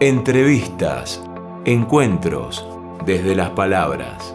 [0.00, 1.20] Entrevistas,
[1.64, 2.64] encuentros
[3.04, 4.32] desde las palabras.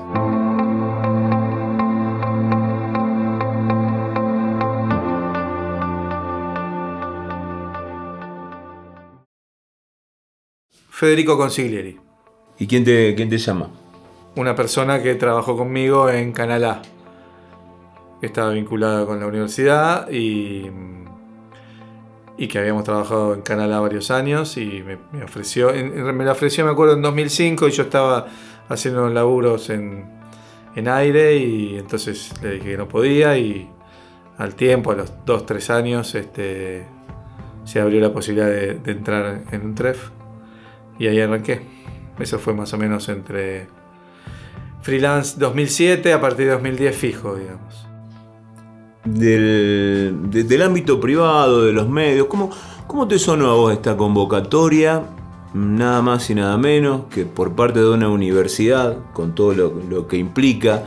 [10.90, 11.98] Federico Consiglieri,
[12.60, 13.70] ¿Y quién te, quién te llama?
[14.36, 16.82] una persona que trabajó conmigo en Canal A,
[18.22, 20.70] estaba vinculada con la universidad y,
[22.38, 26.66] y que habíamos trabajado en Canal A varios años y me, ofreció, me la ofreció
[26.66, 28.28] me acuerdo en 2005 y yo estaba
[28.70, 30.06] haciendo laburos en,
[30.76, 33.70] en aire y entonces le dije que no podía y
[34.38, 36.88] al tiempo, a los 2, 3 años, este,
[37.66, 40.10] se abrió la posibilidad de, de entrar en un TREF
[40.98, 41.62] y ahí arranqué.
[42.20, 43.68] Eso fue más o menos entre
[44.82, 47.93] freelance 2007 a partir de 2010 fijo, digamos.
[49.06, 52.50] Del, de- del ámbito privado, de los medios, ¿cómo,
[52.88, 55.04] ¿cómo te sonó a vos esta convocatoria?
[55.54, 60.08] Nada más y nada menos que por parte de una universidad, con todo lo, lo
[60.08, 60.84] que implica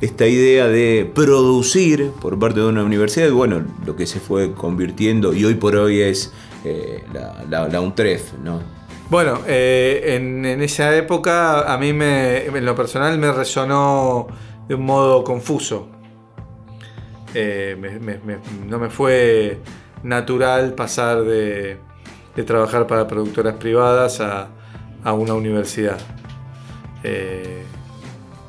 [0.00, 5.34] esta idea de producir por parte de una universidad, bueno, lo que se fue convirtiendo
[5.34, 6.32] y hoy por hoy es
[6.64, 8.60] eh, la, la, la UNTREF, ¿no?
[9.10, 14.26] Bueno, eh, en, en esa época a mí me, en lo personal me resonó
[14.68, 15.88] de un modo confuso.
[17.38, 17.76] Eh,
[18.66, 19.58] no me fue
[20.02, 21.78] natural pasar de,
[22.46, 24.48] trabajar para productoras privadas a,
[25.04, 25.98] a una universidad.
[27.04, 27.62] Eh,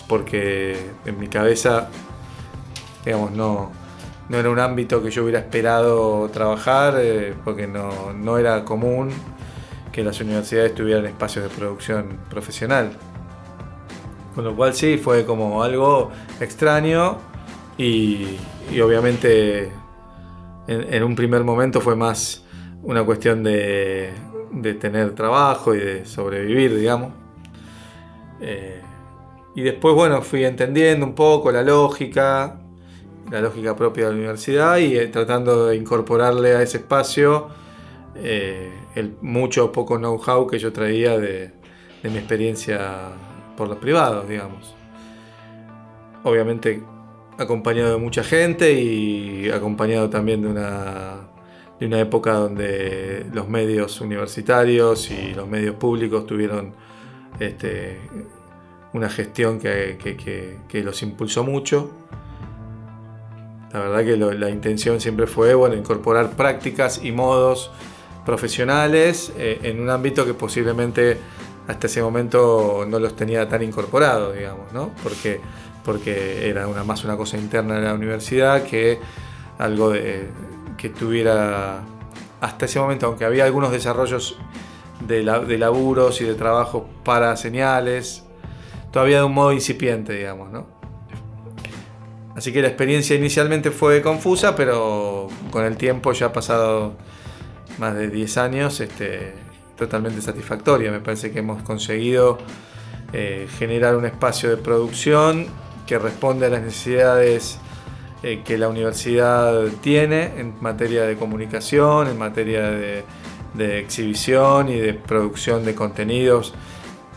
[0.08, 1.90] porque en mi cabeza,
[3.04, 3.74] digamos, no,
[4.30, 9.10] no era un ámbito que yo hubiera esperado trabajar, eh, porque no, no era común
[9.92, 12.92] que las universidades tuvieran espacios de producción profesional.
[14.34, 17.36] Con lo cual sí, fue como algo extraño
[17.78, 18.38] y,
[18.82, 19.72] obviamente
[20.68, 22.44] en, en un primer momento fue más
[22.84, 24.12] una cuestión de,
[24.52, 27.14] de tener trabajo y de sobrevivir, digamos.
[28.40, 28.82] Eh,
[29.56, 32.60] y después, bueno, fui entendiendo un poco la lógica,
[33.32, 37.48] la lógica propia de la universidad y eh, tratando de incorporarle a ese espacio
[38.16, 41.52] eh, el mucho o poco know-how que yo traía de,
[42.04, 43.10] de mi experiencia
[43.56, 44.76] por los privados, digamos.
[46.24, 46.84] Obviamente
[47.38, 51.28] acompañado de mucha gente y acompañado también de una,
[51.80, 56.74] de una época donde los medios universitarios y los medios públicos tuvieron
[57.40, 58.00] este,
[58.94, 59.98] una gestión que,
[60.68, 61.92] que- los impulsó mucho.
[63.74, 67.70] La verdad que la intención siempre fue bueno, incorporar prácticas y modos
[68.26, 71.18] profesionales eh, en un ámbito que posiblemente
[71.68, 74.92] hasta ese momento no los tenía tan incorporados, digamos, ¿no?
[75.04, 75.42] Porque,
[75.88, 79.00] porque era una, más una cosa interna de la universidad que
[79.58, 81.80] algo que tuviera
[82.42, 84.38] hasta ese momento, aunque había algunos desarrollos
[85.08, 88.26] de, la- de laburos y de trabajos para señales,
[88.92, 90.68] todavía de un modo incipiente, digamos, ¿no?
[92.36, 96.94] Así que la experiencia inicialmente fue confusa, pero con el tiempo ya ha pasado
[97.80, 99.34] más de 10 años, este,
[99.78, 100.92] totalmente satisfactoria.
[100.92, 102.38] Me parece que hemos conseguido
[103.14, 105.48] eh, generar un espacio de producción
[105.88, 107.60] que responde a las necesidades
[108.22, 113.06] eh, que la universidad tiene en materia de comunicación, en materia de,
[113.58, 116.54] exhibición y de producción de contenidos,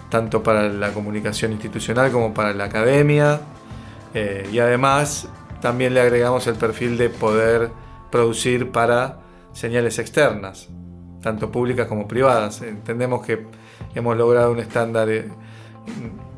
[0.09, 3.41] tanto para la comunicación institucional como para la academia.
[4.15, 5.29] Eh, y además
[5.61, 7.71] también le agregamos el perfil de poder
[8.11, 9.21] producir para
[9.53, 10.69] señales externas,
[11.23, 12.63] tanto públicas como privadas.
[12.63, 13.47] Entendemos que
[13.95, 15.29] hemos logrado un estándar eh,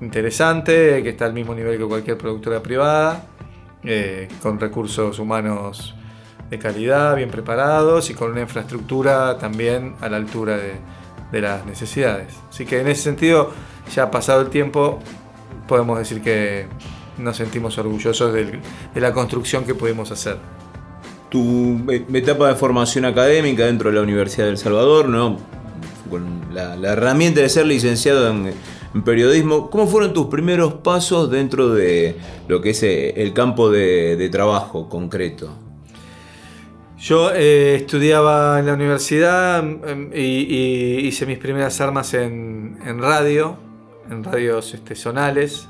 [0.01, 3.25] interesante, que está al mismo nivel que cualquier productora privada,
[3.85, 5.95] eh, con recursos humanos
[6.51, 10.75] de calidad, bien preparados y con una infraestructura también a la altura de,
[11.33, 12.35] de las necesidades.
[12.51, 13.51] Así que en ese sentido,
[13.95, 14.99] ya pasado el tiempo,
[15.67, 16.67] podemos decir que
[17.19, 18.61] nos sentimos orgullosos del-
[18.95, 20.37] de la construcción que pudimos hacer.
[21.31, 25.39] Tu e- etapa de formación académica dentro de la Universidad del Salvador, ¿no?
[26.11, 28.53] Con la, la herramienta de ser licenciado en,
[28.95, 32.17] en periodismo, ¿cómo fueron tus primeros pasos dentro de
[32.49, 35.51] lo que es eh, el campo de, trabajo concreto?
[36.99, 43.57] Yo eh, estudiaba en la universidad em, y, hice mis primeras armas en, radio,
[44.11, 45.69] en radios este, zonales,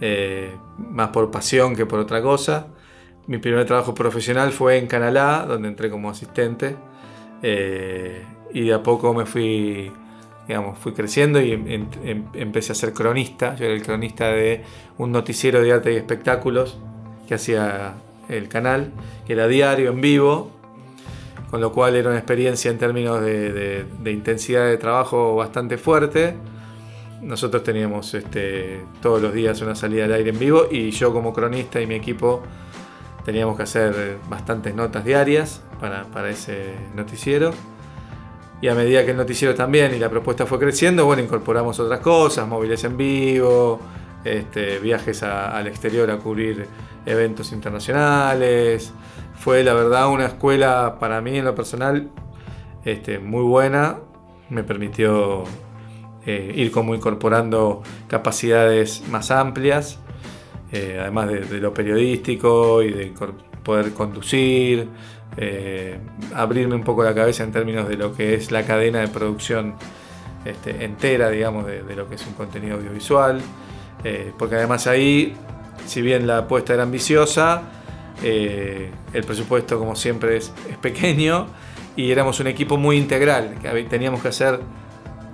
[0.00, 2.68] eh, más por pasión que por otra cosa.
[3.26, 6.76] Mi primer trabajo profesional fue en Canal A, donde entré como asistente.
[7.42, 9.90] y de a poco me fui,
[10.46, 13.54] digamos, fui creciendo y em- em- em- empecé a ser cronista.
[13.56, 14.62] Yo era el cronista de
[14.98, 16.78] un noticiero de arte y espectáculos
[17.26, 17.94] que hacía
[18.28, 18.92] el canal,
[19.26, 20.50] que era diario, en vivo,
[21.50, 26.34] con lo cual era una experiencia en términos de, intensidad de trabajo bastante fuerte.
[27.22, 31.32] Nosotros teníamos este, todos los días una salida al aire en vivo y yo como
[31.32, 32.42] cronista y mi equipo
[33.24, 37.52] teníamos que hacer bastantes notas diarias para, para ese noticiero.
[38.64, 42.00] Y a medida que el noticiero también y la propuesta fue creciendo, bueno, incorporamos otras
[42.00, 43.78] cosas, móviles en vivo,
[44.24, 46.66] este, viajes al exterior a cubrir
[47.04, 48.90] eventos internacionales.
[49.34, 52.08] Fue la verdad una escuela para mí en lo personal
[52.86, 53.98] este, muy buena.
[54.48, 55.44] Me permitió
[56.24, 59.98] eh, ir como incorporando capacidades más amplias,
[60.72, 63.12] eh, además de, lo periodístico y de
[63.62, 64.88] poder conducir,
[65.36, 65.98] eh,
[66.34, 69.74] abrirme un poco la cabeza en términos de lo que es la cadena de producción
[70.44, 73.40] este, entera, digamos, de, lo que es un contenido audiovisual.
[74.04, 75.34] Eh, porque además ahí,
[75.86, 77.62] si bien la apuesta era ambiciosa,
[78.22, 81.46] eh, el presupuesto como siempre es, pequeño
[81.96, 83.54] y éramos un equipo muy integral,
[83.88, 84.60] teníamos que hacer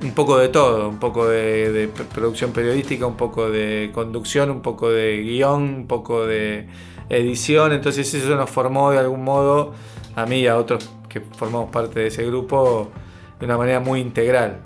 [0.02, 4.90] un poco de todo, un poco de, producción periodística, un poco de conducción, un poco
[4.90, 6.68] de guion, un poco de
[7.10, 9.74] edición, entonces eso nos formó de algún modo,
[10.16, 12.90] a mí y a otros que formamos parte de ese grupo,
[13.38, 14.60] de una manera muy integral.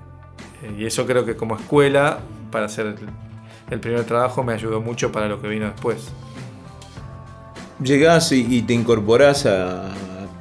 [0.62, 2.20] Eh, y eso creo que como escuela,
[2.52, 2.94] para hacer
[3.70, 6.12] el primer trabajo me ayudó mucho para lo que vino después.
[7.82, 9.46] Llegás y, te incorporás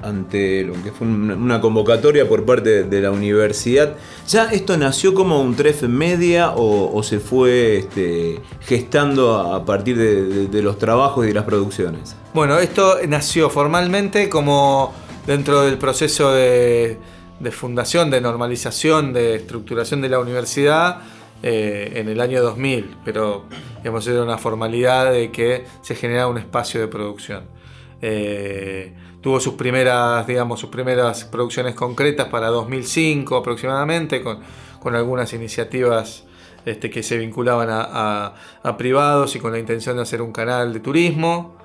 [0.03, 3.95] ante lo que fue una convocatoria por parte de la universidad.
[4.27, 10.61] ¿Ya esto nació como un tref media o, se fue este, gestando a partir de,
[10.61, 12.15] los trabajos y de las producciones?
[12.33, 14.93] Bueno, esto nació formalmente como
[15.25, 16.97] dentro del proceso de
[17.51, 21.01] fundación, de normalización, de estructuración de la universidad
[21.45, 23.43] eh, en el año 2000, pero
[23.79, 27.43] digamos, era una formalidad de que se generara un espacio de producción.
[28.01, 28.93] Eh,
[29.23, 34.41] tuvo sus primeras, digamos, sus primeras producciones concretas para 2005 aproximadamente, con,
[34.95, 36.25] algunas iniciativas
[36.65, 38.33] este, que se vinculaban a,
[38.77, 41.55] privados y con la intención de hacer un canal de turismo.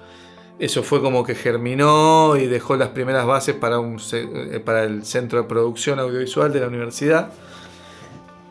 [0.61, 5.05] Eso fue como que germinó y dejó las primeras bases para, un, eh, para el
[5.05, 7.31] Centro de Producción Audiovisual de la universidad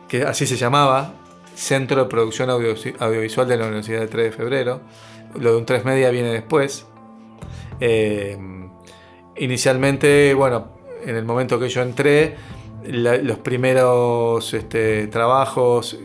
[0.08, 1.12] que así se llamaba,
[1.54, 4.80] Centro de Producción Audiovisual de la Universidad de 3 de Febrero.
[5.38, 6.86] Lo de un 3 Media viene después.
[7.80, 8.57] Eh,
[9.38, 10.68] inicialmente, bueno,
[11.04, 12.36] en el momento que yo entré,
[12.84, 15.98] los primeros este, trabajos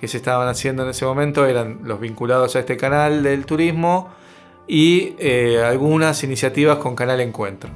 [0.00, 4.10] que se estaban haciendo en ese momento eran los vinculados a este canal del turismo
[4.68, 7.70] y eh, algunas iniciativas con Canal Encuentro,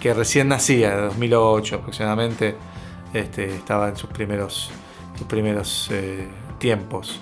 [0.00, 2.54] que recién nacía, en 2008 aproximadamente,
[3.12, 4.70] este, estaba en sus primeros
[5.16, 6.26] sus primeros eh,
[6.58, 7.20] tiempos.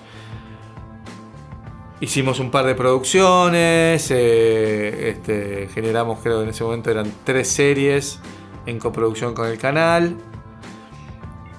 [2.02, 7.46] Hicimos un par de producciones, eh, este, generamos creo que en ese momento eran tres
[7.46, 8.18] series
[8.66, 10.16] en coproducción con el canal.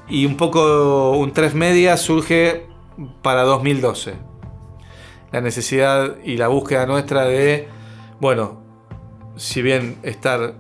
[0.10, 2.68] Y un poco un tres media surge
[3.22, 4.16] para 2012.
[5.32, 7.70] La necesidad y la búsqueda nuestra de,
[8.20, 8.62] bueno,
[9.38, 10.56] si bien estar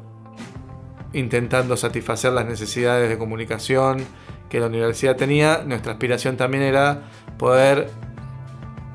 [1.11, 4.05] intentando satisfacer las necesidades de comunicación,
[4.47, 7.01] que la universidad tenía, nuestra aspiración también era
[7.37, 7.89] poder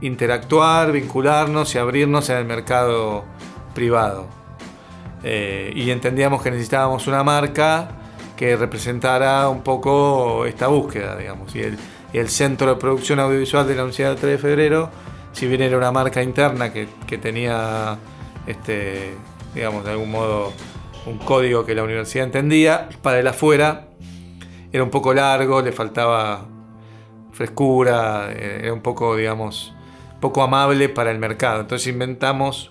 [0.01, 3.25] interactuar, vincularnos y abrirnos en el mercado
[3.75, 4.27] privado.
[5.23, 7.89] Eh, y entendíamos que necesitábamos una marca
[8.37, 11.55] que representara un poco esta búsqueda, digamos.
[11.55, 11.63] Y
[12.13, 14.91] el, Centro de Producción Audiovisual de la Universidad del 3 de Febrero,
[15.33, 17.99] si bien era una marca interna que, que tenía,
[18.47, 19.15] este,
[19.55, 20.53] digamos, de algún modo
[21.07, 23.89] un código que la universidad entendía, para el afuera
[24.73, 26.47] era un poco largo, le faltaba
[27.33, 29.75] frescura, eh, era un poco, digamos,
[30.21, 31.61] poco amable para el mercado.
[31.61, 32.71] Entonces inventamos,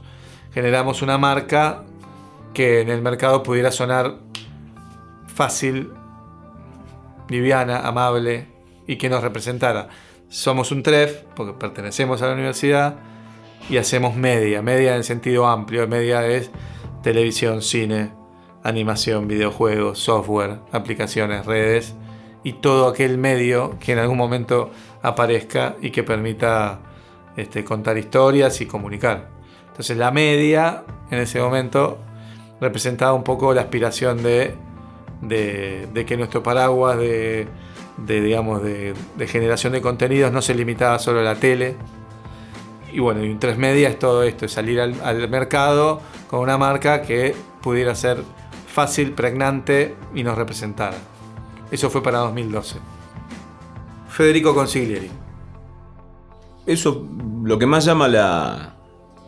[0.53, 1.83] generamos una marca
[2.53, 4.15] que en el mercado pudiera sonar
[5.27, 5.91] fácil,
[7.29, 8.47] liviana, amable
[8.87, 9.89] y que nos representara.
[10.29, 12.95] Somos un TREF, porque pertenecemos a la universidad,
[13.69, 16.51] y hacemos media, media en sentido amplio, media es
[17.03, 18.11] televisión, cine,
[18.63, 21.95] animación, videojuegos, software, aplicaciones, redes
[22.43, 26.79] y todo aquel medio que en algún momento aparezca y que permita
[27.37, 29.29] este, contar historias y comunicar.
[29.67, 31.99] Entonces la media en ese momento
[32.59, 34.55] representaba un poco la aspiración de,
[35.21, 37.47] de, que nuestro paraguas de,
[37.97, 38.95] digamos, de,
[39.27, 41.75] generación de contenidos no se limitaba solo a la tele.
[42.91, 46.39] Y bueno, y un tres media es todo esto, es salir al, al mercado con
[46.39, 48.23] una marca que pudiera ser
[48.67, 50.97] fácil, pregnante y nos representara.
[51.69, 52.79] Eso fue para 2012.
[54.09, 55.26] Federico Consiglieri.
[56.67, 57.07] Eso,
[57.43, 58.75] lo que más llama la,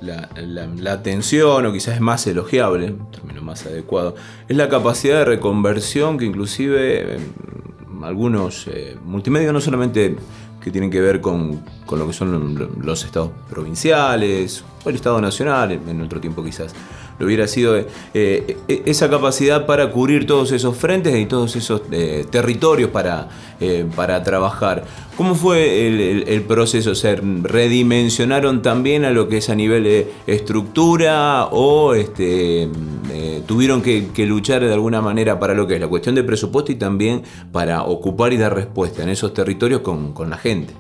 [0.02, 4.16] la, atención, o quizás es más elogiable, término más adecuado,
[4.48, 10.18] es la capacidad de reconversión que inclusive em, algunos eh, multimedios, no solamente
[10.62, 15.22] que tienen que ver con, con, lo que son los estados provinciales, o el Estado
[15.22, 16.76] Nacional, en otro tiempo quizás,
[17.20, 21.82] lo hubiera sido eh, eh, esa capacidad para cubrir todos esos frentes y todos esos
[21.92, 23.28] eh, territorios para,
[23.96, 24.86] para trabajar.
[25.18, 26.96] ¿Cómo fue el, proceso?
[26.96, 32.70] ¿Se redimensionaron también a lo que es a nivel de estructura o este,
[33.46, 36.76] tuvieron que, luchar de alguna manera para lo que es la cuestión de presupuesto y
[36.76, 40.74] también para ocupar y dar respuesta en esos territorios con, con la gente?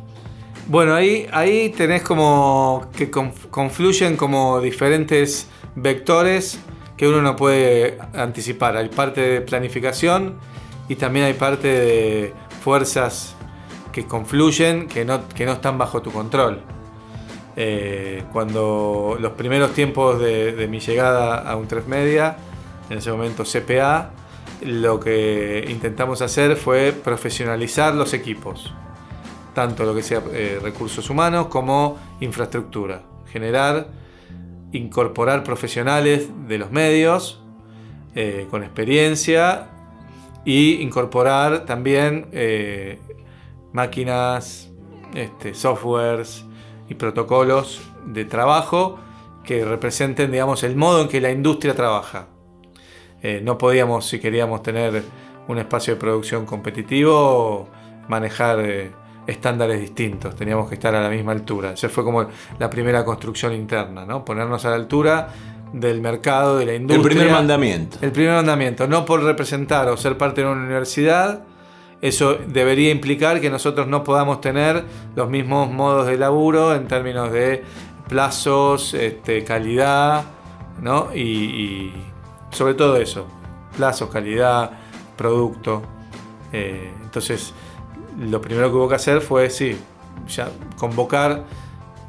[0.69, 5.47] Bueno, ahí, ahí tenés como que confluyen como diferentes
[5.81, 6.59] vectores
[6.97, 8.75] que uno no puede anticipar.
[8.75, 10.37] Hay parte de planificación
[10.89, 13.35] y también hay parte de fuerzas
[13.91, 16.61] que confluyen que no, que no están bajo tu control.
[17.55, 22.37] Eh, cuando los primeros tiempos de, mi llegada a un 3 Media,
[22.89, 24.11] en ese momento CPA,
[24.61, 28.73] lo que intentamos hacer fue profesionalizar los equipos,
[29.53, 33.87] tanto lo que sea eh, recursos humanos como infraestructura, generar
[34.71, 37.41] incorporar profesionales de los medios
[38.15, 39.67] eh, con experiencia
[40.45, 42.99] y incorporar también eh,
[43.73, 44.69] máquinas,
[45.13, 46.45] este, softwares
[46.87, 48.99] y protocolos de trabajo
[49.43, 52.27] que representen digamos, el modo en que la industria trabaja.
[53.21, 55.03] Eh, no podíamos, si queríamos tener
[55.47, 57.67] un espacio de producción competitivo,
[58.07, 58.59] manejar
[59.29, 61.73] estándares distintos, teníamos que estar a la misma altura.
[61.73, 64.25] Esa fue como la primera construcción interna, ¿no?
[64.25, 65.29] Ponernos a la altura
[65.71, 67.03] del mercado, de la industria.
[67.03, 67.97] El primer mandamiento.
[68.01, 71.43] El primer mandamiento, no por representar o ser parte de una universidad,
[72.01, 74.83] eso debería implicar que nosotros no podamos tener
[75.15, 77.63] los mismos modos de laburo en términos de
[78.07, 80.23] plazos, este, calidad,
[80.81, 81.13] ¿no?
[81.15, 81.91] Y,
[82.51, 83.27] sobre todo eso,
[83.77, 84.71] plazos, calidad,
[85.15, 85.83] producto.
[86.51, 87.53] Eh, entonces,
[88.19, 89.77] lo primero que hubo que hacer fue, sí,
[90.27, 91.45] ya convocar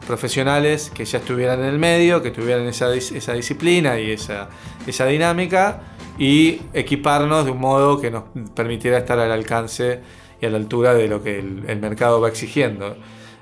[0.06, 4.48] profesionales que ya estuvieran en el medio, que tuvieran esa, esa disciplina y esa,
[4.86, 5.82] esa dinámica
[6.18, 8.24] y equiparnos de un modo que nos
[8.54, 10.00] permitiera estar al alcance
[10.40, 12.96] y a la altura de lo que el, mercado va exigiendo.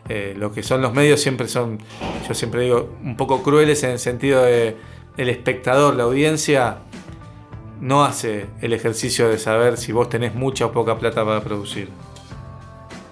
[0.08, 1.78] Eh, lo que son los medios siempre son,
[2.26, 4.76] yo siempre digo, un poco crueles en el sentido de
[5.16, 6.78] el espectador, la audiencia,
[7.80, 11.88] no hace el ejercicio de saber si vos tenés mucha o poca plata para producir.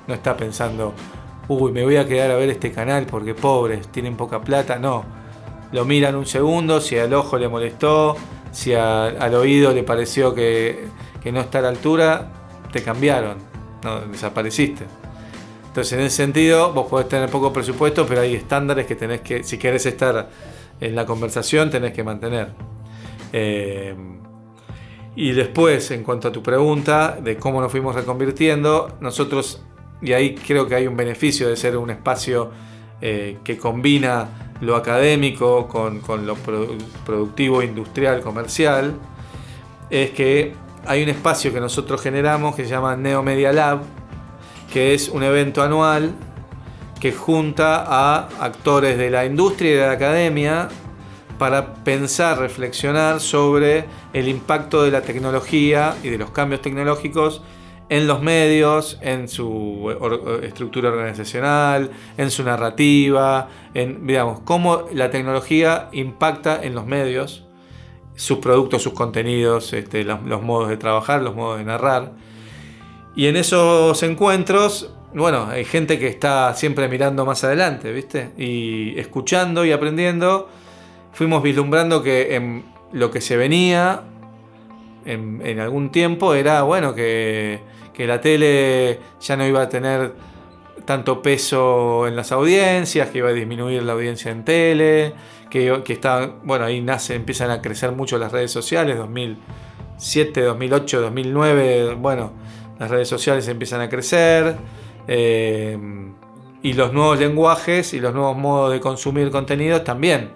[0.07, 0.95] No está pensando,
[1.49, 4.79] uy, me voy a quedar a ver este canal porque pobres, tienen poca plata.
[4.79, 5.05] No.
[5.73, 8.17] Lo miran un segundo, si al ojo le molestó,
[8.53, 10.87] si al oído le pareció que,
[11.31, 12.29] no está a la altura,
[12.73, 13.37] te cambiaron,
[13.83, 14.85] no, desapareciste.
[15.67, 19.43] Entonces, en ese sentido, vos podés tener poco presupuesto, pero hay estándares que tenés que,
[19.43, 20.31] si querés estar
[20.81, 22.53] en la conversación, tenés que mantener.
[23.33, 23.95] Eh,
[25.17, 29.63] y después, en cuanto a tu pregunta de cómo nos fuimos reconvirtiendo, nosotros
[30.03, 32.51] y ahí creo que hay un beneficio de ser un espacio
[33.01, 34.29] eh, que combina
[34.61, 36.37] lo académico con, lo
[37.05, 38.95] productivo, industrial, comercial,
[39.91, 40.55] es que
[40.87, 43.81] hay un espacio que nosotros generamos que se llama Neo Media Lab,
[44.73, 46.13] que es un evento anual
[47.01, 50.69] que junta a actores de la industria y de la academia
[51.39, 53.85] para pensar, reflexionar sobre
[54.15, 57.43] el impacto de la tecnología y de los cambios tecnológicos
[57.89, 59.95] en los medios, en su
[60.43, 67.45] estructura organizacional, en su narrativa, en digamos, cómo la tecnología impacta en los medios,
[68.17, 72.13] sus productos, sus contenidos, este, los, modos de trabajar, los modos de narrar.
[73.15, 78.33] Y en esos encuentros, bueno, hay gente que está siempre mirando más adelante, ¿viste?
[78.37, 80.49] Y escuchando y aprendiendo,
[81.13, 84.03] fuimos vislumbrando que en lo que se venía
[85.05, 87.61] en, en algún tiempo era, bueno, que
[87.97, 90.13] que la tele ya no iba a tener
[90.85, 95.15] tanto peso en las audiencias, que iba a disminuir la audiencia en tele,
[95.49, 101.01] que, que está, bueno, ahí nace, empiezan a crecer mucho las redes sociales, 2007, 2008,
[101.01, 102.33] 2009, bueno,
[102.79, 104.57] las redes sociales empiezan a crecer,
[105.09, 105.79] eh,
[106.63, 110.33] y los nuevos lenguajes y los nuevos modos de consumir contenidos también,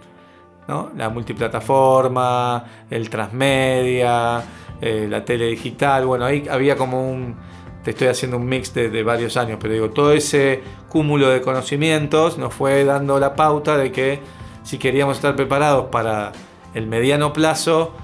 [0.67, 0.91] ¿no?
[0.97, 4.43] La multiplataforma, el transmedia,
[4.81, 7.50] eh, la tele digital, bueno, ahí había como un,
[7.85, 12.37] te estoy haciendo un mix de, varios años, pero digo, todo ese cúmulo de conocimientos
[12.37, 14.21] nos fue dando la pauta de que
[14.65, 16.33] si queríamos estar preparados para
[16.75, 17.95] el mediano plazo,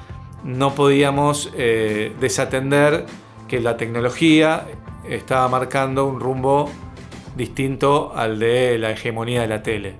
[0.44, 3.04] no podíamos eh, desatender
[3.48, 4.66] que la tecnología
[5.08, 6.70] estaba marcando un rumbo
[7.36, 9.96] distinto al de la hegemonía de la tele.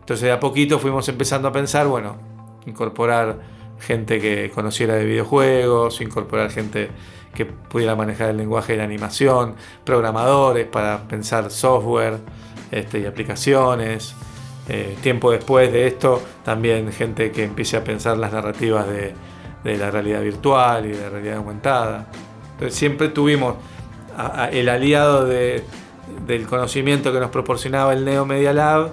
[0.00, 2.16] Entonces de a poquito fuimos empezando a pensar, bueno,
[2.66, 3.40] incorporar
[3.80, 6.90] gente que conociera de videojuegos, incorporar gente
[7.34, 12.18] que pudiera manejar el lenguaje de animación, programadores para pensar software
[12.70, 14.14] este, y aplicaciones.
[14.68, 19.14] Eh, tiempo después de esto, también gente que empiece a pensar las narrativas de,
[19.64, 22.06] la realidad virtual y de la realidad aumentada.
[22.52, 23.56] Entonces siempre tuvimos
[24.50, 28.90] el aliado del conocimiento que nos proporcionaba el Neo Media Lab,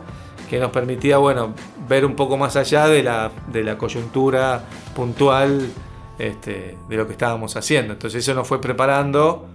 [0.49, 1.53] que nos permitía bueno,
[1.87, 4.63] ver un poco más allá de la coyuntura
[4.95, 5.69] puntual
[6.19, 7.93] este, de lo que estábamos haciendo.
[7.93, 9.47] Entonces eso nos fue preparando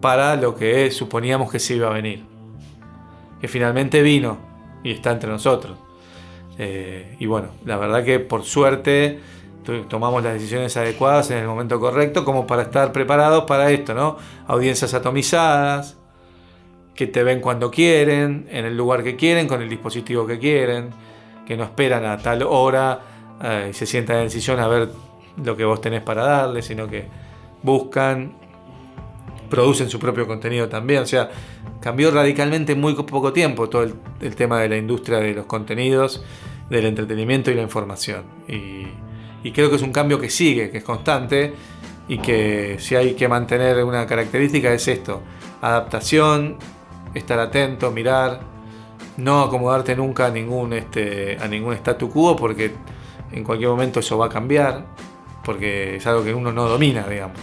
[0.00, 2.24] para lo que suponíamos que se iba a venir.
[3.40, 4.38] Que finalmente vino
[4.84, 5.78] y está entre nosotros.
[6.58, 9.18] Eh, y bueno, la verdad que por suerte
[9.88, 14.18] tomamos las decisiones adecuadas en el momento correcto como para estar preparados para esto, ¿no?
[14.48, 15.96] Audiencias atomizadas,
[16.94, 20.90] que te ven cuando quieren, en el lugar que quieren, con el dispositivo que quieren,
[21.46, 23.00] que no esperan a tal hora
[23.42, 24.88] eh, y se sientan en el sillón a ver
[25.36, 27.06] lo que vos tenés para darle, sino que
[27.62, 28.32] buscan,
[29.48, 31.02] producen su propio contenido también.
[31.02, 31.30] O sea,
[31.80, 33.82] cambió radicalmente en muy poco tiempo todo
[34.20, 36.24] el, tema de la industria de los contenidos,
[36.70, 38.24] del entretenimiento y la información.
[38.48, 38.86] Y,
[39.52, 41.52] creo que es un cambio que sigue, que es constante
[42.06, 45.20] y que si hay que mantener una característica es esto,
[45.60, 46.58] adaptación,
[47.12, 48.40] estar atento, mirar,
[49.16, 52.72] no acomodarte nunca a ningún, este, a ningún statu quo porque
[53.32, 54.86] en cualquier momento eso va a cambiar
[55.44, 57.38] porque es algo que uno no domina, digamos.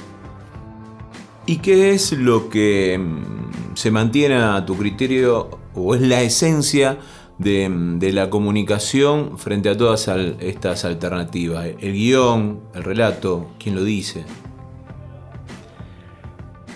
[1.46, 7.00] ¿Y qué es lo que mm, se mantiene a tu criterio o es la esencia
[7.40, 10.08] de, la comunicación frente a todas
[10.40, 11.66] estas alternativas?
[11.80, 14.26] El guion, el relato, ¿quién lo dice?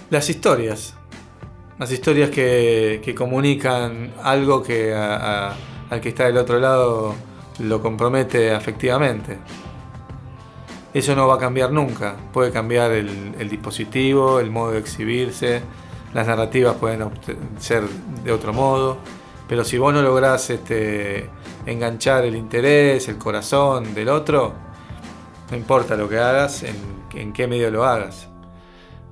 [0.10, 0.96] Las historias.
[1.78, 7.14] Las historias que, comunican algo que al que está del otro lado
[7.60, 9.38] lo compromete afectivamente.
[10.94, 12.16] Eso no va a cambiar nunca.
[12.32, 15.62] Puede cambiar el, dispositivo, el modo de exhibirse,
[16.14, 17.10] las narrativas pueden
[17.58, 17.84] ser
[18.24, 18.98] de otro modo,
[19.48, 21.30] pero si vos no lográs este,
[21.66, 24.54] enganchar el interés, el corazón del otro,
[25.50, 28.28] no importa lo que hagas, en, qué medio lo hagas.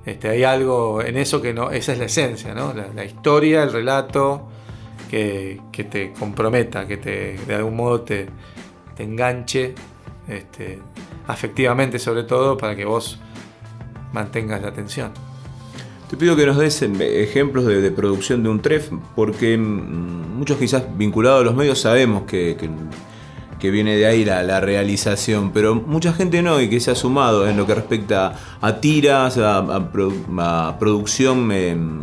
[0.04, 2.72] Este, hay algo en eso que no, esa es la esencia, ¿no?
[2.72, 4.48] la, historia, el relato
[5.10, 8.28] que, te comprometa, que te, de algún modo te,
[8.96, 9.74] te enganche
[10.28, 10.80] este,
[11.26, 13.18] afectivamente sobre todo, para que vos
[14.12, 15.12] mantengas la atención.
[16.12, 20.84] Te pido que nos des ejemplos de, producción de un TREF, porque mm, muchos quizás
[20.96, 22.56] vinculados a los medios sabemos que,
[23.62, 27.56] viene de ahí la, realización, pero mucha gente no y que se ha sumado en
[27.56, 32.02] lo que respecta a tiras, a, producción Mm,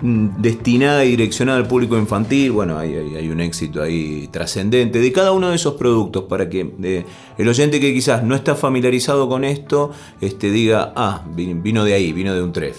[0.00, 5.50] destinada y direccionada al público infantil, bueno, hay, un éxito ahí trascendente de cada uno
[5.50, 7.04] de esos productos para que eh,
[7.36, 12.12] el oyente que quizás no está familiarizado con esto este, diga, ah, vino de ahí,
[12.12, 12.78] vino de un tref.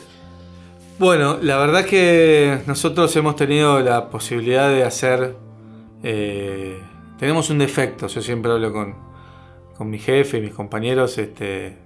[0.97, 5.35] Bueno, la verdad que nosotros hemos tenido la posibilidad de hacer,
[6.03, 6.77] eh,
[7.17, 8.95] tenemos un defecto, yo siempre hablo con,
[9.77, 11.77] con mi jefe y mis compañeros, este,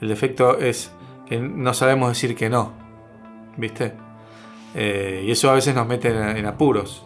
[0.00, 0.90] el defecto es
[1.26, 2.72] que no sabemos decir que no,
[3.56, 4.03] ¿viste?
[4.74, 7.04] Eh, y eso a veces nos mete en, apuros.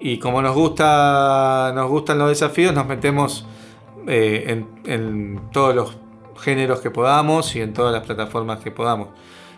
[0.00, 3.46] Y como nos, gusta, nos gustan los desafíos, nos metemos
[4.06, 5.96] eh, en, todos los
[6.38, 9.08] géneros que podamos y en todas las plataformas que podamos.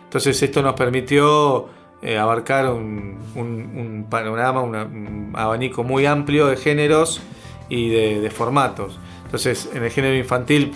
[0.03, 1.67] Entonces esto nos permitió
[2.01, 7.21] eh, abarcar un, panorama, un abanico muy amplio de géneros
[7.69, 8.99] y de, de, formatos.
[9.25, 10.73] Entonces en el género infantil,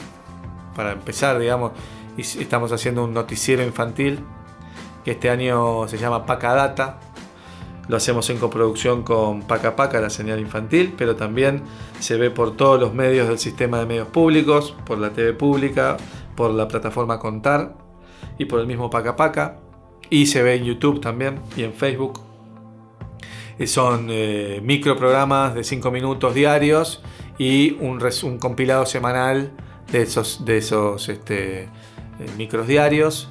[0.75, 1.71] para empezar, digamos,
[2.17, 4.19] estamos haciendo un noticiero infantil
[5.03, 6.99] que este año se llama Paca Data.
[7.87, 11.63] Lo hacemos en coproducción con Paca Paca, la señal infantil, pero también
[11.99, 15.97] se ve por todos los medios del sistema de medios públicos, por la TV pública,
[16.35, 17.75] por la plataforma Contar
[18.37, 19.57] y por el mismo Paca Paca.
[20.09, 22.21] Y se ve en YouTube también y en Facebook.
[23.59, 27.03] Y son eh, microprogramas de 5 minutos diarios
[27.37, 27.99] y un,
[28.39, 29.51] compilado semanal
[29.91, 31.69] de esos, este, eh,
[32.37, 33.29] micros diarios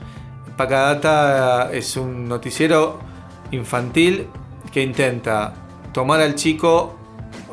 [0.56, 3.00] Pacadata es un noticiero
[3.50, 4.28] infantil
[4.72, 5.54] que intenta
[5.92, 6.96] tomar al chico,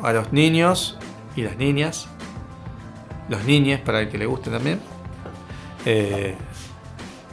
[0.02, 0.98] a los niños
[1.36, 2.08] y las niñas,
[3.28, 4.80] los niñes para el que le guste también,
[5.86, 6.34] eh,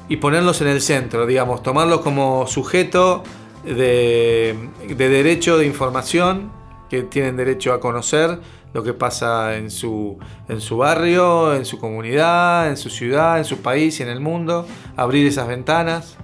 [0.09, 3.23] y ponerlos en el centro, digamos, tomarlos como sujeto
[3.63, 6.51] de, de derecho de información,
[6.89, 8.39] que tienen derecho a conocer
[8.77, 13.43] lo que pasa en su, en su barrio, en su comunidad, en su ciudad, en
[13.43, 16.15] su país y en el mundo, abrir esas ventanas.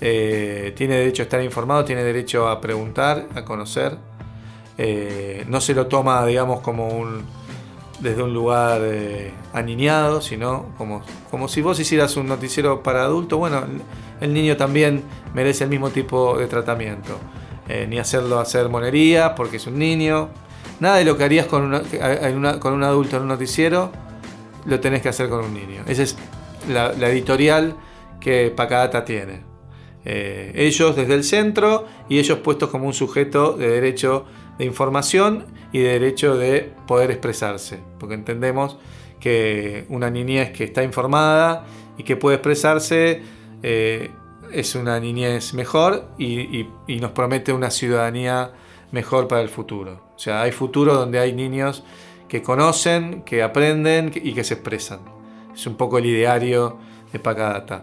[0.00, 3.98] Eh, tiene derecho a estar informado, tiene derecho a preguntar, a conocer.
[4.78, 7.22] eh, no se lo toma, digamos, como un
[8.00, 13.38] desde un lugar eh, aniñado, sino como, como si vos hicieras un noticiero para adultos.
[13.38, 13.62] Bueno,
[14.22, 15.02] el niño también
[15.34, 17.18] merece el mismo tipo de tratamiento.
[17.68, 20.30] Eh, ni hacerlo hacer monería porque es un niño.
[20.80, 21.70] Nada de lo que harías con,
[22.58, 23.92] con un adulto en un noticiero,
[24.64, 25.82] lo tenés que hacer con un niño.
[25.86, 26.16] Esa es
[26.68, 27.76] la, editorial
[28.20, 29.42] que Pacadata tiene.
[30.04, 34.24] Eh, ellos desde el centro y ellos puestos como un sujeto de derecho
[34.58, 38.78] de información y de derecho de poder expresarse, porque entendemos
[39.20, 41.66] que una niñez que está informada
[41.98, 43.22] y que puede expresarse
[43.62, 44.10] eh,
[44.52, 48.52] es una niñez mejor y, nos promete una ciudadanía
[48.92, 50.00] mejor para el futuro.
[50.16, 51.84] O sea, hay futuro donde hay niños
[52.28, 55.00] que conocen, que aprenden y que se expresan.
[55.54, 56.78] Es un poco el ideario
[57.12, 57.82] de Pacadata.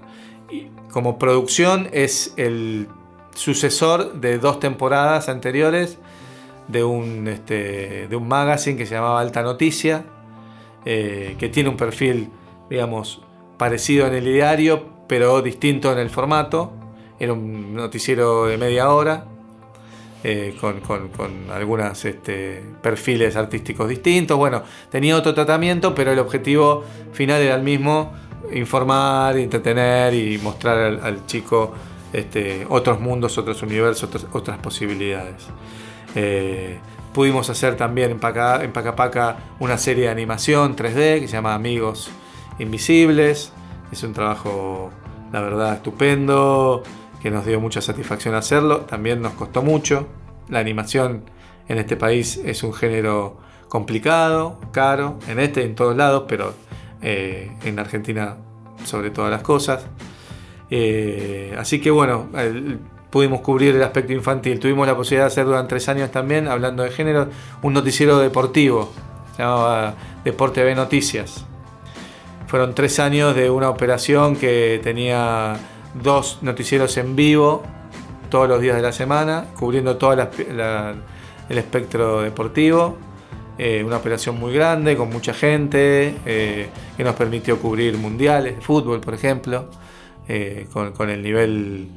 [0.50, 2.88] Y como producción es el
[3.36, 6.00] sucesor de dos temporadas anteriores
[6.68, 10.06] de un, este, de un magazine que se llamaba Alta Noticia,
[10.86, 12.30] eh, que tiene un perfil,
[12.70, 13.22] digamos,
[13.58, 16.72] parecido en el diario, pero distinto en el formato.
[17.20, 19.26] Era un noticiero de media hora,
[20.24, 24.38] eh, con, algunos este, perfiles artísticos distintos.
[24.38, 28.14] Bueno, tenía otro tratamiento, pero el objetivo final era el mismo,
[28.52, 31.74] informar, entretener y mostrar al, chico
[32.14, 35.48] este, otros mundos, otros universos, otras posibilidades.
[36.16, 36.80] Eh,
[37.14, 41.54] pudimos hacer también en Paca, en Paca una serie de animación 3D que se llama
[41.54, 42.10] Amigos
[42.60, 43.52] Invisibles.
[43.92, 44.92] Es un trabajo,
[45.32, 46.84] la verdad, estupendo,
[47.22, 48.82] que nos dio mucha satisfacción hacerlo.
[48.82, 50.08] También nos costó mucho.
[50.50, 51.24] La animación
[51.68, 53.38] en este país es un género
[53.70, 56.54] complicado, caro, en este y en todos lados, pero
[57.02, 58.38] eh, en Argentina
[58.86, 59.86] sobre todas las cosas.
[60.70, 62.28] Eh, así que bueno,
[63.10, 64.60] pudimos cubrir el aspecto infantil.
[64.60, 67.30] Tuvimos la posibilidad de hacer durante tres años también, hablando de género,
[67.62, 68.92] un noticiero deportivo.
[69.36, 71.46] Se llamaba Deporte B Noticias.
[72.48, 75.58] Fueron tres años de una operación que tenía
[76.02, 77.64] dos noticieros en vivo
[78.30, 82.98] todos los días de la semana, cubriendo todo el espectro deportivo.
[83.60, 88.62] Eh, una operación muy grande, con mucha gente, eh, que nos permitió cubrir mundiales de
[88.62, 89.70] fútbol, por ejemplo,
[90.28, 91.90] eh, con, el nivel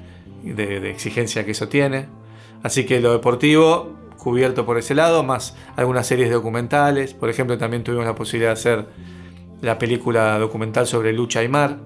[0.42, 2.06] de, exigencia que eso tiene.
[2.62, 7.12] Así que lo deportivo cubierto por ese lado, más algunas series documentales.
[7.12, 8.86] Por ejemplo, también tuvimos la posibilidad de hacer
[9.60, 11.78] la película documental sobre lucha y mar.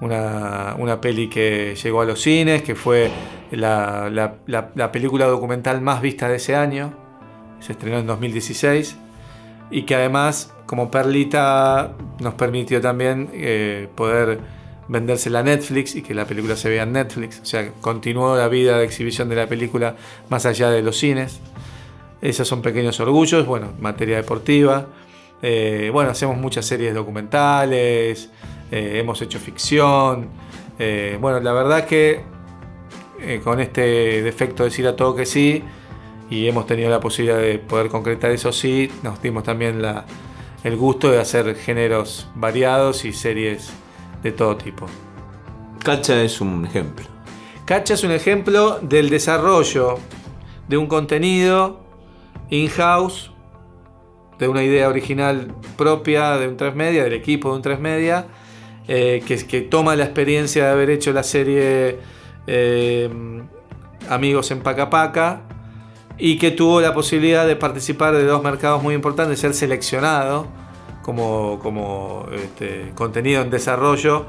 [0.00, 3.10] Una, una peli que llegó a los cines, que fue
[3.50, 4.10] la,
[4.46, 6.92] la, película documental más vista de ese año.
[7.60, 8.96] Se estrenó en 2016.
[9.70, 14.38] Y que además, como perlita, nos permitió también eh, poder
[14.88, 17.40] vendérsela a Netflix y que la película se vea en Netflix.
[17.40, 19.96] O sea, continuó la vida de exhibición de la película
[20.28, 21.40] más allá de los cines.
[22.22, 24.86] Esos son pequeños orgullos, bueno, materia deportiva.
[25.42, 28.30] Eh, bueno, hacemos muchas series documentales,
[28.70, 30.28] eh, hemos hecho ficción.
[30.78, 32.22] Eh, bueno, la verdad que
[33.42, 35.64] con este defecto de decir a todo que sí,
[36.28, 39.82] y hemos tenido la posibilidad de poder concretar eso sí, nos dimos también
[40.64, 43.70] el gusto de hacer géneros variados y series
[44.22, 44.86] de todo tipo.
[45.82, 47.06] Cacha es un ejemplo.
[47.64, 49.98] Cacha es un ejemplo del desarrollo
[50.68, 51.80] de un contenido
[52.50, 53.32] in-house,
[54.38, 58.26] de una idea original propia de un 3 media, del equipo de un 3 media,
[58.88, 61.98] eh, que, que, toma la experiencia de haber hecho la serie
[62.46, 63.10] eh,
[64.08, 65.42] Amigos en Paca Paca
[66.18, 70.46] y que tuvo la posibilidad de participar de dos mercados muy importantes, ser seleccionado
[71.02, 74.26] como, como este, contenido en desarrollo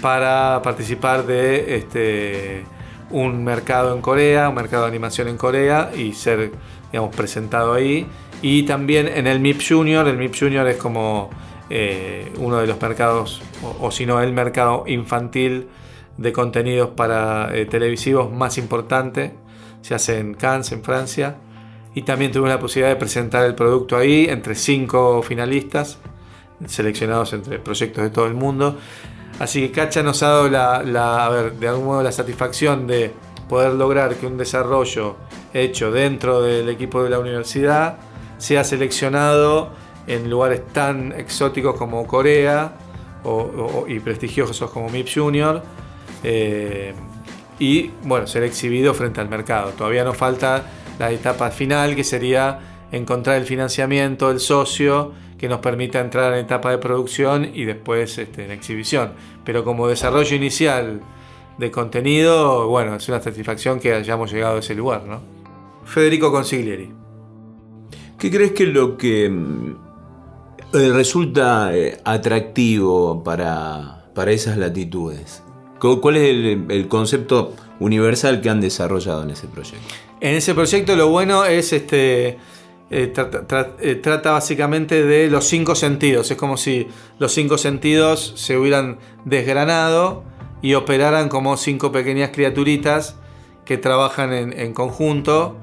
[0.00, 2.64] para participar de este,
[3.10, 6.52] un mercado en Corea, un mercado de animación en Corea y ser
[6.92, 8.06] digamos, presentado ahí.
[8.46, 11.30] Y también en el MIP Junior, el MIP Junior es como
[11.70, 13.40] eh, uno de los mercados,
[13.80, 15.68] o, si no el mercado infantil
[16.18, 19.32] de contenidos para eh, televisivos más importante.
[19.80, 21.36] Se hace en Cannes, en Francia.
[21.94, 25.98] Y también tuve la posibilidad de presentar el producto ahí entre cinco finalistas
[26.66, 28.76] seleccionados entre proyectos de todo el mundo.
[29.38, 33.10] Así que Cacha nos ha dado la, a ver, de algún modo la satisfacción de
[33.48, 35.16] poder lograr que un desarrollo
[35.54, 37.96] hecho dentro del equipo de la universidad
[38.44, 39.70] sea seleccionado
[40.06, 42.76] en lugares tan exóticos como Corea
[43.88, 45.62] y prestigiosos como MIP Junior.
[46.22, 46.92] Eh,
[47.58, 49.70] y bueno, ser exhibido frente al mercado.
[49.70, 50.66] Todavía nos falta
[50.98, 56.40] la etapa final que sería encontrar el financiamiento, el socio que nos permita entrar en
[56.40, 59.14] etapa de producción y después este, en exhibición.
[59.42, 61.00] Pero como desarrollo inicial
[61.56, 65.22] de contenido, bueno, es una satisfacción que hayamos llegado a ese lugar, ¿no?
[65.86, 67.03] Federico Consiglieri.
[68.24, 69.76] ¿Qué crees que lo que mm,
[70.72, 75.42] eh, resulta eh, atractivo para, para esas latitudes?
[75.78, 76.30] ¿Cu- ¿Cuál es
[76.70, 79.94] el, concepto universal que han desarrollado en ese proyecto?
[80.22, 82.38] En ese proyecto lo bueno es este.
[82.90, 86.30] eh, trata, tra- trata básicamente de los cinco sentidos.
[86.30, 90.24] Es como si los cinco sentidos se hubieran desgranado
[90.62, 93.16] y operaran como cinco pequeñas criaturitas
[93.66, 95.58] que trabajan en, conjunto.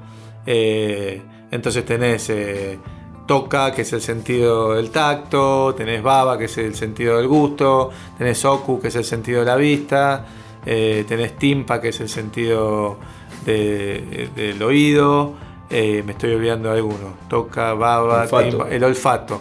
[1.52, 2.78] Entonces tenés eh,
[3.26, 7.90] toca, que es el sentido del tacto, tenés baba, que es el sentido del gusto,
[8.18, 10.26] tenés oku, que es el sentido de la vista,
[10.66, 12.98] eh, tenés timpa, que es el sentido
[13.46, 15.34] de- del oído,
[15.70, 18.48] eh, me estoy olvidando de alguno, toca, baba, Olfato.
[18.48, 19.40] timpa, el olfato,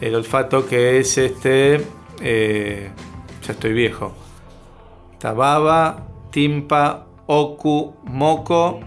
[0.00, 1.78] el olfato que es este,
[2.20, 4.12] ya estoy viejo,
[5.12, 8.80] está baba, timpa, oku, moco,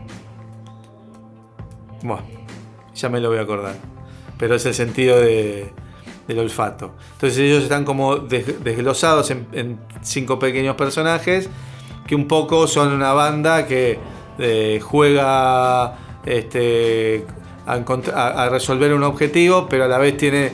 [2.04, 2.24] bueno,
[2.96, 3.76] ya me lo voy a acordar.
[4.38, 5.72] Pero es el sentido de-
[6.28, 6.94] del olfato.
[7.14, 11.50] Entonces ellos están como des- desglosados en, cinco pequeños personajes
[12.08, 14.00] que un poco son una banda que
[14.40, 17.26] eh, juega este,
[17.66, 20.52] a, resolver un objetivo, pero a la vez tiene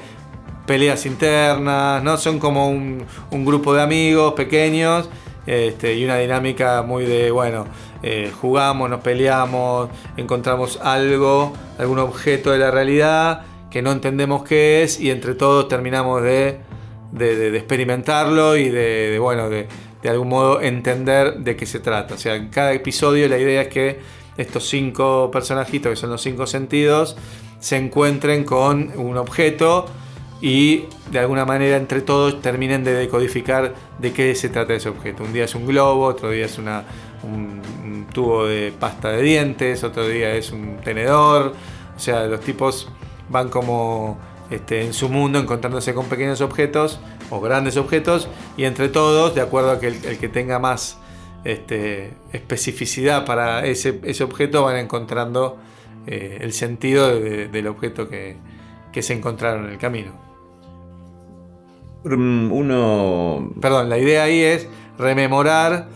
[0.66, 2.18] peleas internas, ¿no?
[2.18, 5.10] Son como un, un grupo de amigos pequeños
[5.46, 7.66] este, y una dinámica muy de, bueno,
[8.04, 14.84] eh, jugamos, nos peleamos, encontramos algo, algún objeto de la realidad que no entendemos qué
[14.84, 16.60] es y entre todos terminamos de,
[17.12, 19.68] de- de- de experimentarlo y de, bueno, de
[20.10, 22.16] algún modo entender de qué se trata.
[22.16, 24.00] O sea, en cada episodio la idea es que
[24.38, 27.16] estos cinco personajitos, que son los cinco sentidos,
[27.60, 29.86] se encuentren con un objeto
[30.42, 35.24] y de alguna manera entre todos terminen de decodificar de qué se trata ese objeto.
[35.24, 36.84] Un día es un globo, otro día es una,
[37.22, 37.62] un,
[38.02, 41.54] un tubo de pasta de dientes, otro día es un tenedor.
[41.96, 42.90] O sea, los tipos
[43.30, 44.18] van como
[44.50, 49.42] este, en su mundo encontrándose con pequeños objetos o grandes objetos y entre todos, de
[49.42, 50.98] acuerdo a que el, el que tenga más
[51.44, 55.58] este, especificidad para ese, ese objeto, van encontrando
[56.08, 58.38] eh, el sentido de- del objeto que,
[58.92, 60.12] que se encontraron en el camino.
[62.04, 63.52] Mm, Uno.
[63.62, 65.90] Perdón, la idea ahí es rememorar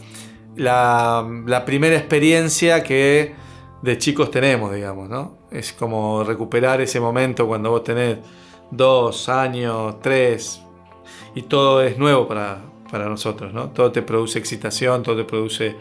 [0.55, 3.33] la, primera experiencia que
[3.81, 5.37] de chicos tenemos, digamos, ¿no?
[5.51, 8.17] Es como recuperar ese momento cuando vos tenés
[8.71, 10.61] dos años, tres,
[11.35, 13.69] y todo es nuevo para, para nosotros, ¿no?
[13.69, 15.75] Todo te produce excitación, todo te produce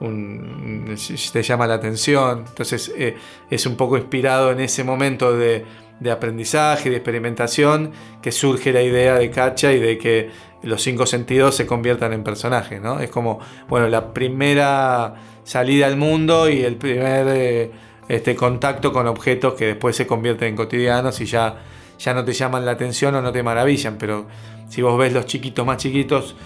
[0.00, 0.94] un-
[1.32, 2.44] te llama la atención.
[2.48, 3.16] Entonces eh,
[3.50, 5.64] es un poco inspirado en ese momento de,
[5.98, 7.90] de aprendizaje, de experimentación,
[8.22, 10.30] que surge la idea de Cacha y de que
[10.62, 13.00] los cinco sentidos se conviertan en personajes, ¿no?
[13.00, 17.70] Es como, bueno, la primera salida al mundo y el primer eh,
[18.08, 21.62] este, contacto con objetos que después se convierten en cotidianos y ya,
[21.98, 24.26] ya no te llaman la atención o no te maravillan, pero
[24.68, 26.36] si vos ves los chiquitos más chiquitos,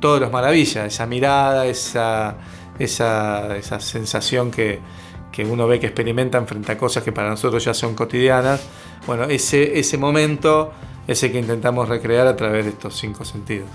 [0.00, 2.36] todos los maravilla, esa mirada, esa,
[2.78, 4.80] esa, esa sensación que,
[5.30, 8.66] que uno ve que experimentan frente a cosas que para nosotros ya son cotidianas.
[9.06, 10.72] Bueno, ese, ese momento
[11.06, 13.68] es el que intentamos recrear a través de estos cinco sentidos.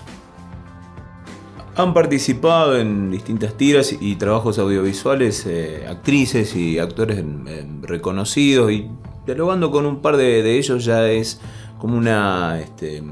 [1.76, 7.22] Han participado en distintas tiras y trabajos audiovisuales eh, actrices y actores
[7.82, 8.88] reconocidos y
[9.26, 11.40] dialogando con un par de, de ellos ya es
[11.78, 13.02] como una este,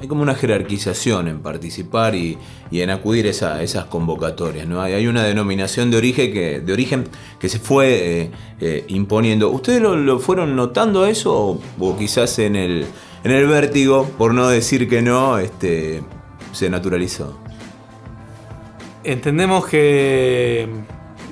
[0.00, 2.36] hay como una jerarquización en participar y,
[2.72, 4.66] en acudir a esa- esas convocatorias.
[4.66, 4.80] ¿no?
[4.82, 7.04] Hay, una denominación de origen que, de origen
[7.38, 8.30] que se fue eh,
[8.60, 9.50] eh, imponiendo.
[9.50, 12.86] ¿Ustedes lo, fueron notando eso o quizás en el,
[13.24, 16.02] en el vértigo, por no decir que no, este,
[16.52, 17.38] se naturalizó?
[19.04, 20.68] Entendemos que,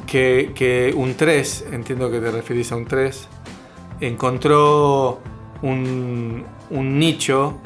[0.06, 3.28] que, un 3, entiendo que te referís a un 3,
[4.00, 5.20] encontró
[5.62, 7.58] un, un nicho,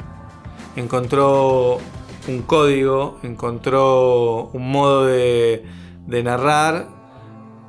[0.75, 1.79] encontró
[2.27, 5.65] un código, encontró un modo de,
[6.07, 6.87] de narrar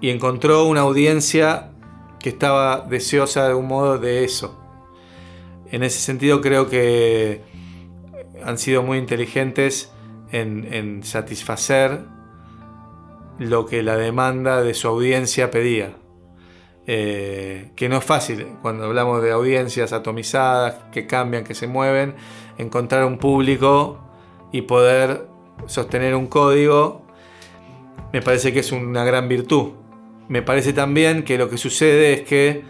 [0.00, 1.70] y encontró una audiencia
[2.18, 4.65] que estaba deseosa de algún modo de eso.
[5.70, 7.42] En ese sentido creo que
[8.44, 9.90] han sido muy inteligentes
[10.30, 12.00] en, satisfacer
[13.38, 15.96] lo que la demanda de su audiencia pedía.
[16.88, 22.14] Eh, que no es fácil cuando hablamos de audiencias atomizadas, que cambian, que se mueven,
[22.58, 23.98] encontrar un público
[24.52, 25.26] y poder
[25.66, 27.04] sostener un código,
[28.12, 29.72] me parece que es una gran virtud.
[30.28, 32.64] Me parece también que lo que sucede es que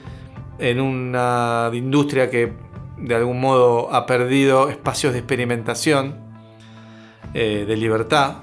[0.59, 2.53] en una industria que
[2.97, 6.17] de algún modo ha perdido espacios de experimentación,
[7.35, 8.37] eh, de libertad,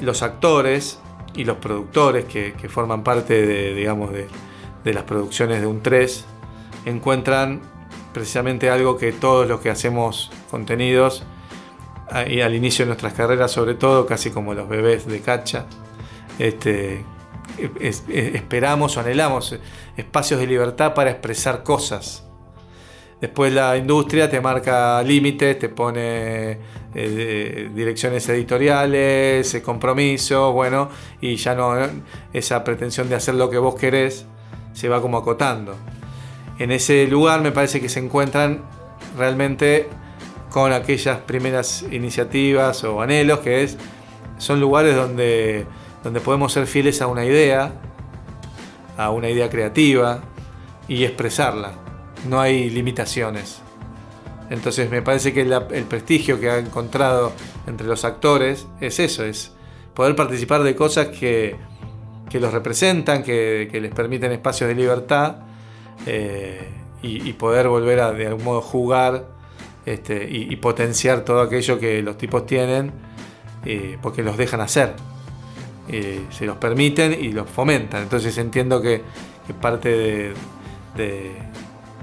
[0.00, 1.00] los actores
[1.34, 4.28] y los productores que, que forman parte de, digamos, de,
[4.84, 6.24] de las producciones de un 3
[6.84, 7.60] encuentran
[8.12, 11.24] precisamente algo que todos los que hacemos contenidos
[12.26, 15.66] y al inicio de nuestras carreras, sobre todo, casi como los bebés de cacha,
[16.38, 17.04] este,
[18.08, 19.58] esperamos o anhelamos
[19.96, 22.27] espacios de libertad para expresar cosas.
[23.20, 26.58] Después la industria te marca límites, te pone
[26.94, 30.88] eh, direcciones editoriales, eh, compromisos, bueno,
[31.20, 31.74] y ya no
[32.32, 34.26] esa pretensión de hacer lo que vos querés
[34.72, 35.74] se va como acotando.
[36.58, 38.62] En ese lugar me parece que se encuentran
[39.16, 39.88] realmente
[40.50, 43.76] con aquellas primeras iniciativas o anhelos que es
[44.38, 45.66] son lugares donde
[46.02, 47.72] donde podemos ser fieles a una idea,
[48.96, 50.20] a una idea creativa
[50.86, 51.87] y expresarla.
[52.26, 53.60] No hay limitaciones.
[54.50, 57.32] Entonces me parece que el prestigio que ha encontrado
[57.66, 59.52] entre los actores es eso, es
[59.94, 61.56] poder participar de cosas que,
[62.32, 65.36] los representan, que, les permiten espacios de libertad
[66.06, 66.66] eh,
[67.02, 69.26] y, poder volver a de algún modo jugar
[69.84, 72.92] este, y, potenciar todo aquello que los tipos tienen
[73.66, 74.94] eh, porque los dejan hacer.
[75.88, 78.02] Eh, se los permiten y los fomentan.
[78.02, 79.02] Entonces entiendo que,
[79.60, 80.32] parte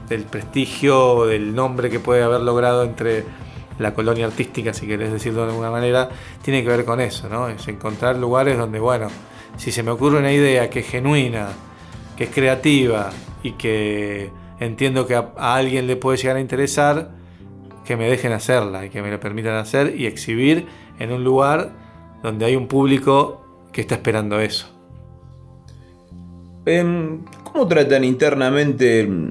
[0.08, 3.24] del prestigio, del nombre que puede haber logrado entre
[3.80, 6.10] la colonia artística, si querés decirlo de alguna manera,
[6.42, 7.50] tiene que ver con eso, ¿no?
[7.50, 9.08] Es encontrar lugares donde, bueno,
[9.58, 11.50] si se me ocurre una idea que es genuina,
[12.18, 13.10] que es creativa
[13.44, 17.12] y que entiendo que a, a alguien le puede llegar a interesar,
[17.84, 20.68] que me dejen hacerla y que me lo permitan hacer y exhibir
[21.00, 21.72] en un lugar
[22.24, 24.68] donde hay un público que está esperando eso.
[26.66, 29.30] Em, ¿Cómo tratan internamente em,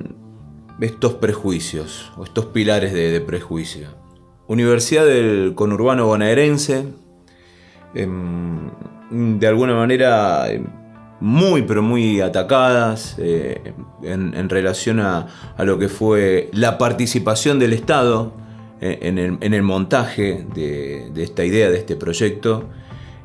[0.80, 3.88] estos prejuicios o estos pilares de, prejuicio?
[4.46, 6.87] Universidad del conurbano bonaerense,
[7.94, 8.70] em,
[9.10, 10.46] de alguna manera
[11.20, 18.34] muy pero muy atacadas eh, en, relación a, lo que fue la participación del Estado
[18.80, 19.18] eh, en,
[19.54, 22.68] el, montaje de, esta idea, de este proyecto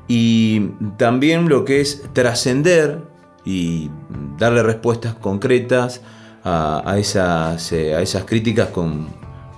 [0.07, 2.99] y también lo que es trascender
[3.43, 3.89] y
[4.37, 6.01] darle respuestas concretas
[6.43, 9.07] a, esas, eh, a esas, críticas con,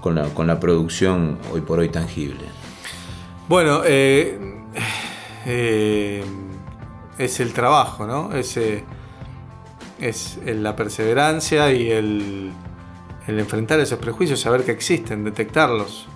[0.03, 2.45] la, producción hoy por hoy tangible.
[3.47, 4.39] Bueno, eh,
[5.45, 6.23] eh,
[7.17, 8.33] es el trabajo, ¿no?
[8.33, 8.57] Es,
[9.99, 12.51] es la perseverancia y el,
[13.27, 16.07] el enfrentar esos prejuicios, saber que existen, detectarlos.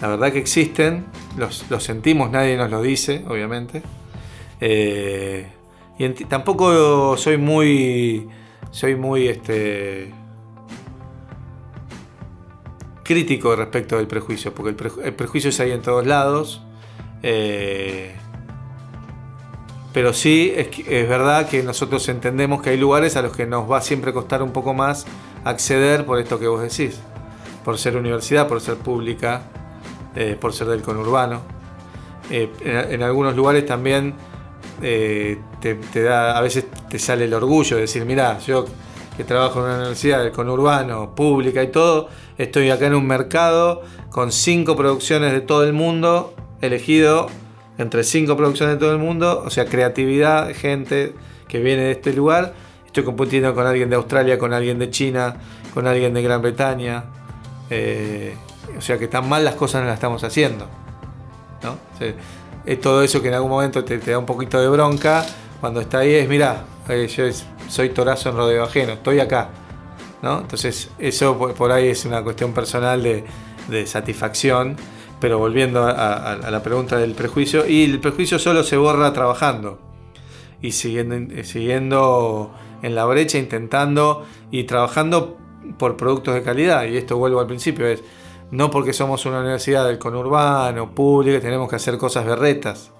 [0.00, 3.82] La verdad que existen, los, sentimos, nadie nos lo dice, obviamente.
[5.98, 8.28] Y tampoco soy muy.
[8.70, 10.12] Soy muy este.
[13.02, 16.62] crítico respecto del prejuicio, porque el, prejuicio es ahí en todos lados.
[17.22, 18.14] Eh,
[19.92, 23.80] pero sí es, verdad que nosotros entendemos que hay lugares a los que nos va
[23.80, 25.06] siempre a costar un poco más
[25.44, 27.00] acceder por esto que vos decís,
[27.64, 29.42] por ser universidad, por ser pública,
[30.14, 31.40] eh, por ser del conurbano.
[32.30, 32.50] Eh,
[32.90, 34.14] en, algunos lugares también
[34.82, 38.66] eh, te, da, a veces te sale el orgullo de decir, mira, yo
[39.16, 43.82] que trabajo en una universidad del conurbano, pública y todo, estoy acá en un mercado
[44.10, 47.28] con cinco producciones de todo el mundo, elegido
[47.78, 51.14] entre cinco producciones de todo el mundo, o sea, creatividad, gente
[51.48, 52.54] que viene de este lugar.
[52.86, 55.36] Estoy compitiendo con alguien de Australia, con alguien de China,
[55.74, 57.04] con alguien de Gran Bretaña.
[58.76, 60.66] O sea que tan mal las cosas no las estamos haciendo.
[61.62, 61.76] ¿no?
[62.68, 65.24] Es todo eso que en algún momento te, da un poquito de bronca.
[65.58, 67.24] Cuando está ahí es, mira, eh, yo
[67.66, 69.48] soy torazo en rodeo ajeno, estoy acá.
[70.20, 70.40] ¿no?
[70.40, 74.76] Entonces eso por, ahí es una cuestión personal de, satisfacción.
[75.18, 79.78] Pero volviendo a, la pregunta del prejuicio, y el prejuicio solo se borra trabajando
[80.60, 85.38] y siguiendo, eh, siguiendo en la brecha, intentando y trabajando
[85.78, 86.84] por productos de calidad.
[86.84, 88.02] Y esto vuelvo al principio, es
[88.50, 92.90] no porque somos una universidad del conurbano, pública, tenemos que hacer cosas berretas,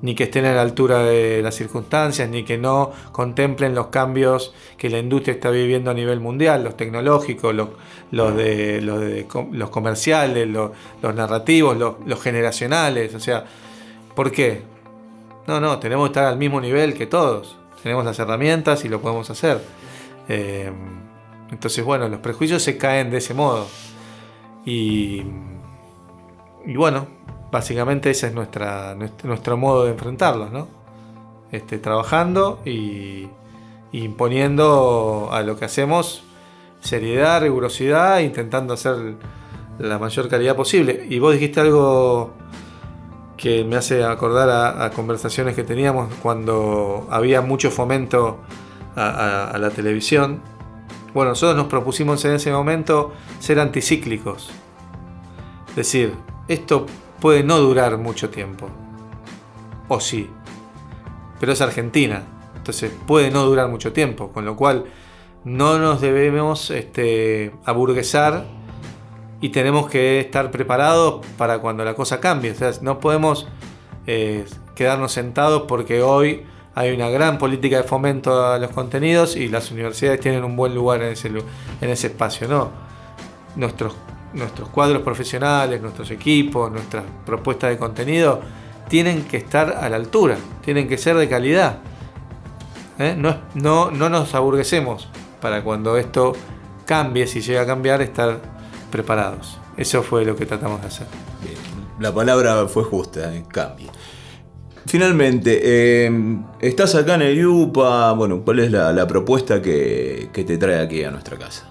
[0.00, 4.54] ni que estén a la altura de las circunstancias, ni que no contemplen los cambios
[4.76, 10.70] que la industria está viviendo a nivel mundial, los tecnológicos, los, de, los, comerciales, los,
[11.14, 13.14] narrativos, los, generacionales.
[13.14, 13.44] O sea,
[14.14, 14.62] ¿por qué?
[15.46, 17.56] No, no, tenemos que estar al mismo nivel que todos.
[17.82, 19.60] Tenemos las herramientas y lo podemos hacer.
[20.28, 20.70] Eh,
[21.50, 23.66] entonces, bueno, los prejuicios se caen de ese modo.
[24.70, 25.22] Y,
[26.76, 27.06] bueno,
[27.50, 28.94] básicamente ese es nuestra,
[29.24, 30.68] nuestro, modo de enfrentarlos, ¿no?
[31.50, 33.28] Este, trabajando y,
[33.92, 36.22] imponiendo a lo que hacemos
[36.80, 39.14] seriedad, rigurosidad, intentando hacer
[39.78, 41.06] la mayor calidad posible.
[41.08, 42.34] Y vos dijiste algo
[43.38, 48.40] que me hace acordar a, conversaciones que teníamos cuando había mucho fomento
[48.96, 50.42] a, la televisión
[51.14, 54.50] Bueno, nosotros nos propusimos en ese momento ser anticíclicos.
[55.70, 56.14] Es decir,
[56.48, 56.86] esto
[57.20, 58.68] puede no durar mucho tiempo.
[59.88, 60.28] O sí.
[61.40, 62.22] Pero es Argentina.
[62.56, 64.30] Entonces puede no durar mucho tiempo.
[64.32, 64.84] Con lo cual
[65.44, 68.44] no nos debemos este, aburguesar
[69.40, 72.50] y tenemos que estar preparados para cuando la cosa cambie.
[72.50, 73.48] O sea, no podemos
[74.06, 74.44] eh,
[74.74, 76.44] quedarnos sentados porque hoy
[76.78, 80.76] hay una gran política de fomento a los contenidos y las universidades tienen un buen
[80.76, 82.46] lugar en ese, en ese espacio.
[82.46, 82.70] No,
[83.56, 83.96] nuestros,
[84.32, 88.40] nuestros cuadros profesionales, nuestros equipos, nuestras propuestas de contenido
[88.88, 91.78] tienen que estar a la altura, tienen que ser de calidad.
[93.00, 93.16] ¿Eh?
[93.18, 95.08] No, no, no nos aburguesemos
[95.40, 96.34] para cuando esto
[96.86, 98.38] cambie, si llega a cambiar, estar
[98.92, 99.58] preparados.
[99.76, 101.08] Eso fue lo que tratamos de hacer.
[101.98, 103.42] La palabra fue justa, ¿eh?
[103.48, 103.90] cambie.
[104.88, 106.10] Finalmente, eh,
[106.60, 111.10] estás acá en el IUPA, bueno, ¿cuál es la, propuesta que, te trae aquí a
[111.10, 111.68] nuestra casa?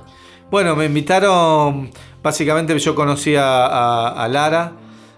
[0.51, 1.89] Bueno, me invitaron,
[2.21, 4.73] básicamente yo conocí a, Lara.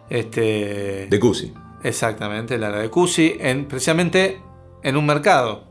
[0.10, 1.54] Este, de Cusi.
[1.84, 4.42] Exactamente, Lara de Cusi, en, precisamente
[4.82, 5.66] en un mercado.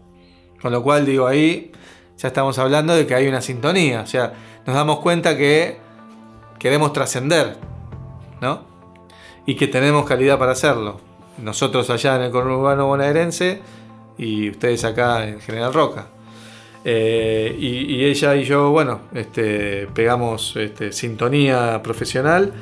[0.60, 1.72] Con lo cual digo, ahí
[2.18, 4.02] ya estamos hablando de que hay una sintonía.
[4.02, 4.34] O sea,
[4.66, 5.78] nos damos cuenta que
[6.58, 7.56] queremos trascender,
[8.42, 8.66] ¿no?
[9.46, 11.07] Y que tenemos calidad para hacerlo
[11.42, 13.60] nosotros allá en el conurbano bonaerense
[14.16, 16.06] y ustedes acá en General Roca.
[16.84, 22.52] Eh, y, ella y yo, bueno, este, pegamos este, sintonía profesional.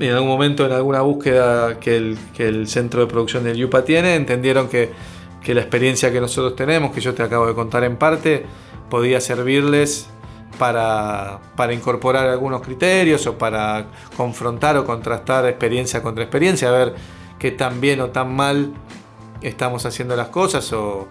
[0.00, 4.68] En algún momento, en alguna búsqueda que el, centro de producción del Yupa tiene, entendieron
[4.68, 4.90] que,
[5.42, 8.44] que, la experiencia que nosotros tenemos, que yo te acabo de contar en parte,
[8.88, 10.08] podía servirles
[10.58, 16.94] para, para incorporar algunos criterios o para confrontar o contrastar experiencia contra experiencia, a ver
[17.38, 18.72] qué tan bien o tan mal
[19.40, 21.08] estamos haciendo las cosas o,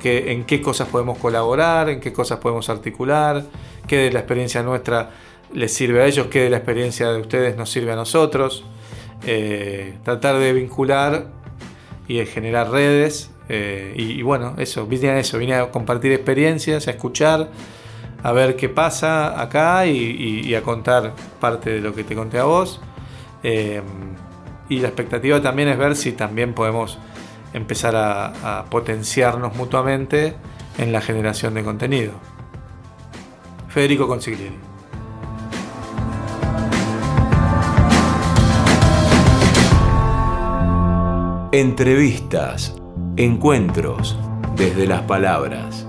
[0.00, 3.44] que, en qué cosas podemos colaborar, en qué cosas podemos articular,
[3.86, 5.10] qué de la experiencia nuestra
[5.52, 8.64] les sirve a ellos, qué de la experiencia de ustedes nos sirve a nosotros.
[9.26, 11.28] Eh, tratar de vincular
[12.08, 13.30] y de generar redes.
[13.48, 17.50] Eh, y, bueno, eso, vine a eso, vine a compartir experiencias, a escuchar,
[18.22, 22.44] a ver qué pasa acá y, a contar parte de lo que te conté a
[22.44, 22.80] vos.
[23.42, 23.82] Eh,
[24.68, 26.98] y la expectativa también es ver si también podemos
[27.52, 30.34] empezar a, potenciarnos mutuamente
[30.78, 32.12] en la generación de contenido.
[33.68, 34.56] Federico Consiglieri.
[41.52, 42.74] Entrevistas,
[43.16, 44.18] encuentros
[44.56, 45.86] desde las palabras.